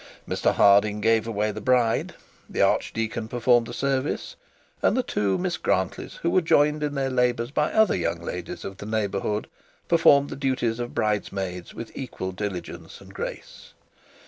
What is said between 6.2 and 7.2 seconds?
who were joined in their